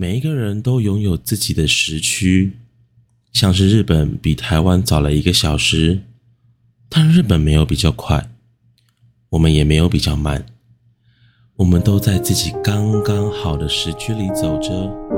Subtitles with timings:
[0.00, 2.52] 每一个人都拥有自己的时区，
[3.32, 6.02] 像是日本比台湾早了一个小时，
[6.88, 8.30] 但日本没有比较快，
[9.30, 10.46] 我们也没有比较慢，
[11.56, 15.17] 我们都在自己刚刚好的时区里走着。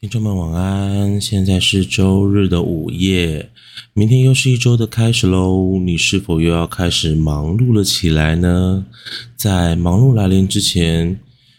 [0.00, 3.50] 听众们晚安，现在是周日的午夜，
[3.94, 5.76] 明天又是一周的开始喽。
[5.80, 8.86] 你是否又要开始忙碌了起来呢？
[9.34, 11.18] 在忙碌来临之前，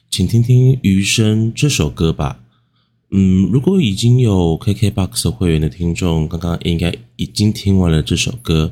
[0.09, 2.39] 请听听《余生》这首歌吧。
[3.11, 8.71] 嗯，如果已经有 KKBOX 会员的听众，刚刚应该已经听完了这首歌。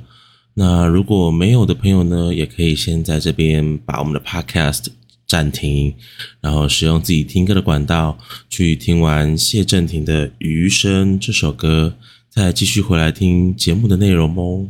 [0.53, 4.85] 那如果没有的朋友呢，也可以先在这边把我们的 Podcast。
[5.27, 5.93] 暂停，
[6.39, 8.17] 然后使用自己听歌的管道
[8.49, 11.97] 去听完谢震廷的《余生》这首歌，
[12.29, 14.69] 再继续回来听节目的内容哦。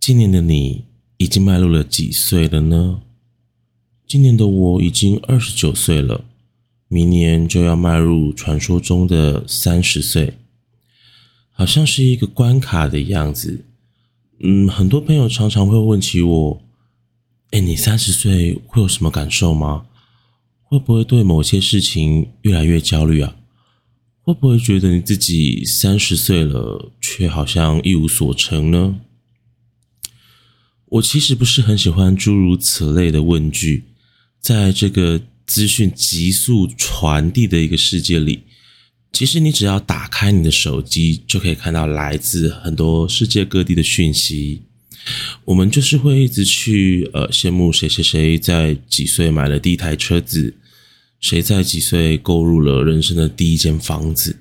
[0.00, 0.84] 今年的你
[1.18, 3.02] 已经迈入了几岁了呢？
[4.06, 6.24] 今年的我已经二十九岁了，
[6.88, 10.34] 明年就要迈入传说中的三十岁，
[11.50, 13.66] 好像是一个关卡的样子。
[14.40, 16.63] 嗯，很多朋友常常会问起我。
[17.54, 19.86] 哎，你三十岁会有什么感受吗？
[20.64, 23.36] 会不会对某些事情越来越焦虑啊？
[24.22, 28.96] 会不会觉得你自己三十岁了，却好像一无所成呢？
[30.86, 33.84] 我其实不是很喜欢诸如此类的问句。
[34.40, 38.42] 在这个资讯急速传递的一个世界里，
[39.12, 44.62] 其实你只要打开你的手机，就可以看到来自很多世界各地的讯息。
[45.44, 50.54] 我们就是会一直去呃羡慕谁谁谁在几岁买了第一台车子，
[51.20, 54.38] 谁在几岁购入了人生的第一间房子，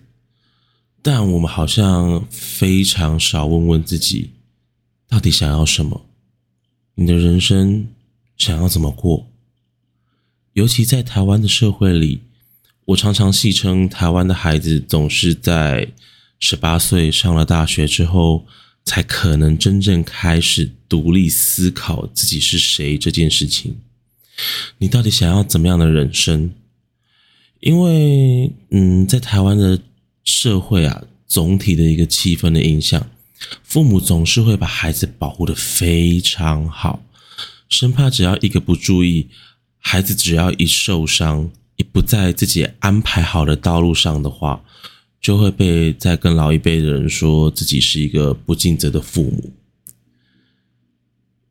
[1.02, 4.32] 但我们好像非常少问问自己，
[5.10, 6.06] 到底想要什么？
[6.96, 7.88] 你的人生
[8.38, 9.28] 想要怎么过？
[10.54, 12.22] 尤其在台湾的社会里，
[12.86, 15.92] 我常常戏称台湾的孩子总是在
[16.40, 18.46] 十八岁上了大学之后。
[18.86, 23.78] 才可能真正开始独立思考自己是谁这件事情。
[24.80, 26.52] 你到底想要怎么样的人生？
[27.60, 29.80] 因为，嗯，在台湾的
[30.26, 33.10] 社会啊，总体的一个气氛的影响，
[33.64, 37.06] 父母总是会把孩子保护的非常好，
[37.70, 39.30] 生怕只要一个不注意，
[39.80, 44.64] 孩子只要一受伤，一不在自己安排好的道路上的话。
[45.24, 49.54] 就会被在跟老一辈的人说自己是一个不尽责的父母。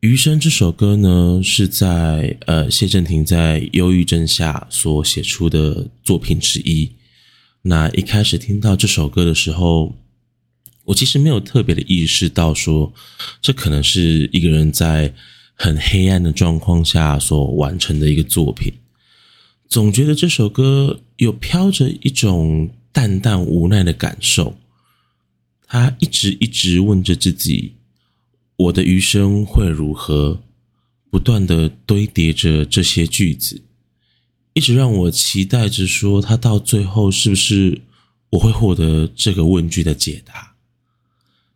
[0.00, 6.92] 余生这首歌呢，是在呃谢震廷在忧郁症下所写出的作品之一。
[7.62, 9.96] 那一开始听到这首歌的时候，
[10.84, 12.92] 我其实没有特别的意识到说，
[13.40, 15.14] 这可能是一个人在
[15.54, 18.74] 很黑暗的状况下所完成的一个作品。
[19.66, 22.68] 总觉得这首歌有飘着一种。
[22.92, 24.56] 淡淡无奈的感受，
[25.66, 27.74] 他一直一直问着自己
[28.56, 30.42] ：“我的余生会如何？”
[31.10, 33.60] 不断的堆叠着这些句子，
[34.54, 37.82] 一直让我期待着说，他到最后是不是
[38.30, 40.54] 我会获得这个问句的解答？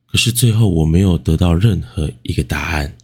[0.04, 2.98] 可是最后我没有得到任何一个答案。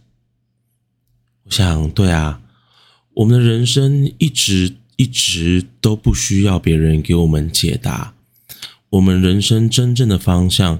[1.45, 2.43] 我想，对啊，
[3.15, 8.12] 我们的人生一直一直都不需要别人给我们解答。
[8.93, 10.79] 我们人生真正的方向，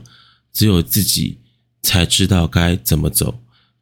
[0.52, 1.40] 只有自己
[1.82, 3.40] 才知道该怎么走，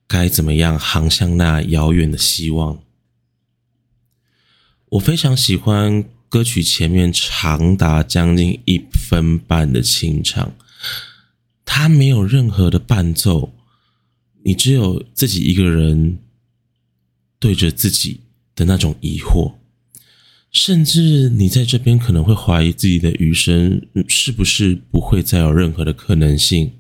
[0.08, 2.82] 该怎么样航向那遥远的希望。
[4.92, 10.54] 我非常喜欢歌曲前面长达将近一分半的清唱，
[11.66, 13.54] 它没有任何的伴奏，
[14.44, 16.20] 你只有自己一个人
[17.38, 18.22] 对着自己
[18.56, 19.56] 的那种疑惑。
[20.52, 26.74] 甚至你在这边可能会怀疑自己的余生是不是不会再有任何的可能性？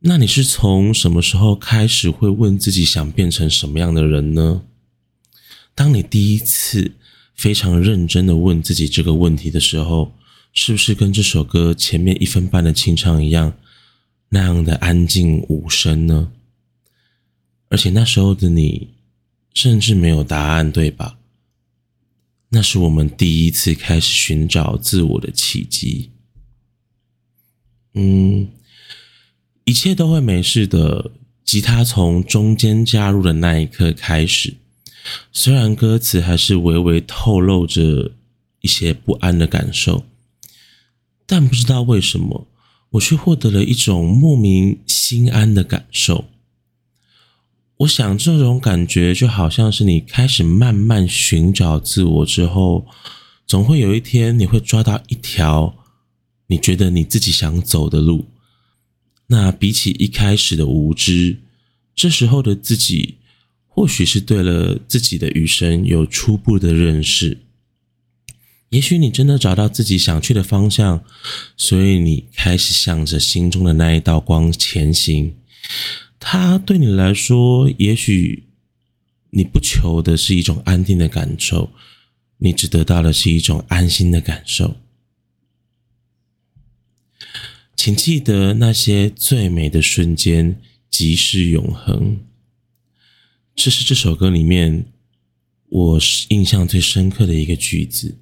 [0.00, 4.62] 那你是从什么时候开始会问自己想变成什么样的人呢？
[5.74, 6.92] 当你第一次
[7.34, 10.12] 非常认真的问自己这个问题的时候，
[10.52, 13.52] 是不是跟这首歌前面一分半的清唱一样，
[14.30, 16.32] 那样的安静无声呢？
[17.68, 18.88] 而且那时候的你
[19.54, 21.18] 甚至没有答案，对吧？
[22.50, 26.10] 那是我们第一次开始寻找自我的契机。
[27.94, 28.48] 嗯，
[29.64, 31.12] 一切都会没事的。
[31.42, 34.54] 吉他从中间加入的那一刻开始，
[35.32, 38.12] 虽然歌词还是微微透露着
[38.60, 40.04] 一些不安的感受，
[41.26, 42.46] 但不知道为什么，
[42.90, 46.26] 我却获得了一种莫名心安的感受。
[47.80, 52.86] 我想，这种感觉就好像是你开始慢慢寻找自我之后，
[53.46, 55.74] 总会有一天你会抓到一条
[56.48, 58.26] 你觉得你自己想走的路。
[59.28, 61.38] 那比起一开始的无知，
[61.94, 63.16] 这时候的自己
[63.66, 67.38] 或许是对了自己的余生有初步的认识。
[68.68, 71.02] 也许你真的找到自己想去的方向，
[71.56, 75.34] 所以你开始向着心中的那一道光前行。
[76.32, 78.44] 它对你来说，也许
[79.30, 81.72] 你不求的是一种安定的感受，
[82.38, 84.76] 你只得到的是一种安心的感受。
[87.74, 92.20] 请记得那些最美的瞬间，即是永恒。
[93.56, 94.84] 这是这首歌里面
[95.68, 95.98] 我
[96.28, 98.18] 印象最深刻的一个句子。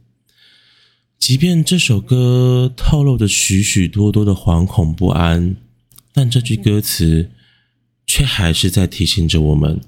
[1.19, 5.57] 即便这首歌透露着许许多多的惶恐不安，
[6.15, 7.33] 但这句歌词
[8.09, 9.81] 却还是在提醒着我们：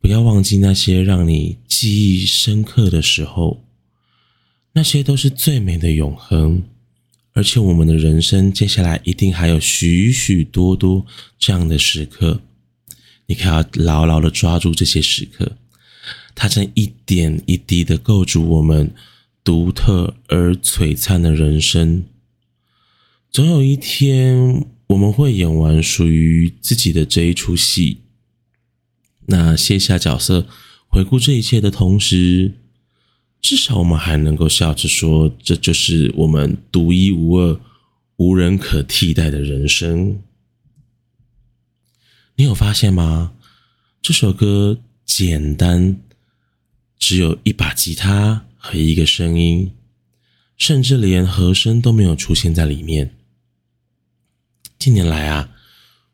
[0.00, 3.64] 不要忘记那些让你记忆深刻的时候，
[4.74, 6.62] 那些都是最美的永恒。
[7.32, 11.06] 而且我们的人生接下来一定还有许许多多
[11.38, 12.42] 这样的时刻，
[13.26, 15.56] 你可要牢牢的抓住这些时刻，
[16.34, 18.92] 它正一点一滴的构筑我们
[19.42, 22.04] 独特而璀璨的人生。
[23.30, 27.98] 总有一天，我们会演完属于自己的这一出戏。
[29.26, 30.46] 那卸下角色，
[30.88, 32.54] 回顾这一切的同时。
[33.40, 37.60] 至少我们还能够笑着说，这就是我们独一无二、
[38.16, 40.20] 无人可替代的人生。
[42.34, 43.34] 你有发现吗？
[44.02, 46.00] 这首歌简单，
[46.98, 49.72] 只有一把吉他和一个声音，
[50.56, 53.17] 甚至连和声都没有出现在里面。
[54.78, 55.50] 近年来啊，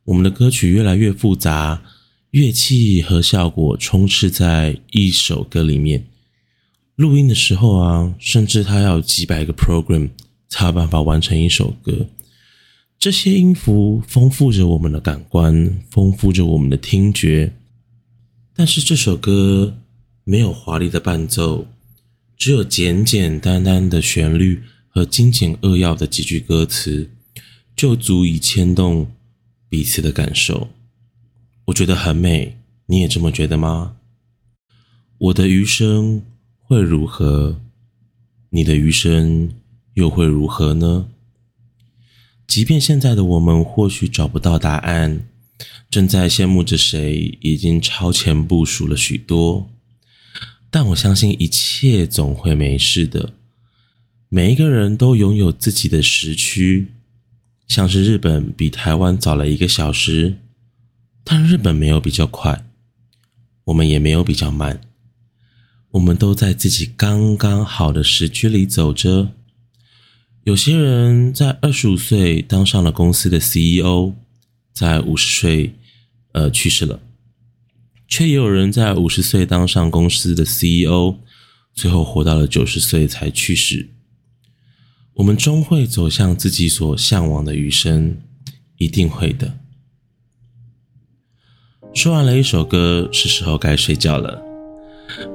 [0.04, 1.82] 我们的歌曲越来越复杂，
[2.30, 6.06] 乐器和效果充斥在一首歌里面。
[6.96, 10.08] 录音的时候啊，甚至它要几百个 program
[10.48, 12.06] 才有办法完成一首歌。
[12.98, 17.52] 这些音符丰富着我们的感官，丰富着我们的听觉。
[18.56, 19.76] 但是这首歌
[20.24, 21.66] 没有华丽的伴奏，
[22.34, 27.10] 只有简简单单的旋律和精简扼要的几句歌词，
[27.74, 29.10] 就足以牵动
[29.68, 30.68] 彼此的感受。
[31.66, 33.96] 我觉得很美，你也这么觉得吗？
[35.18, 36.22] 我的余生。
[36.66, 37.60] 会如何？
[38.48, 39.50] 你的余生
[39.92, 41.10] 又会如何呢？
[42.46, 45.26] 即便现在的我们或许找不到答案，
[45.90, 49.70] 正在羡慕着谁已经超前部署了许多，
[50.70, 53.34] 但我相信一切总会没事的。
[54.30, 56.93] 每一个人都拥有自己的时区，
[57.74, 60.36] 像是日本比台湾早了一个小时，
[61.24, 62.64] 但日本没有比较快，
[63.64, 64.80] 我们也没有比较慢。
[65.90, 69.32] 我们都在自己刚刚好的时区里走着。
[70.44, 74.12] 有些人在二十五岁当上了公司的 CEO，
[74.72, 75.74] 在五十岁
[76.30, 77.00] 呃去世了，
[78.06, 81.16] 却也有人在五十岁当上公司的 CEO，
[81.74, 83.88] 最后活到了九十岁才去世。
[85.14, 88.16] 我们终会走向自己所向往的余生，
[88.78, 89.58] 一定会的。
[91.94, 94.42] 说完了一首歌，是时候该睡觉了。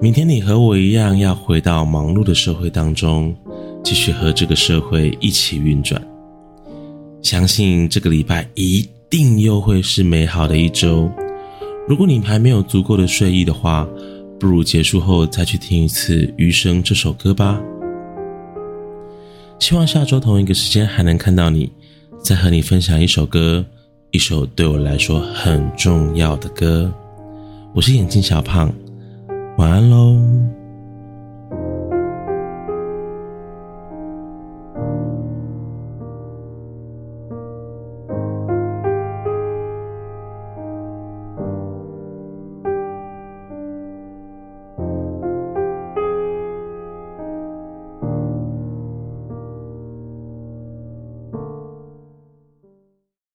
[0.01, 3.33] 明天你和我一样，要回到忙碌的社会当中，
[3.81, 6.05] 继续和这个社会一起运转。
[7.21, 11.09] 相信这个礼拜一定又会是美好的一周。
[11.87, 13.87] 如果你还没有足够的睡意的话，
[14.37, 17.61] 不如结束后再去听一次《余生》这首歌吧。
[19.59, 21.69] 希望下周同一个时间还能看到你，
[22.23, 23.63] 再和你分享一首歌，
[24.11, 26.91] 一首对我来说很重要的歌。
[27.75, 28.73] 我是眼镜小胖。
[29.57, 30.58] 晚安喽。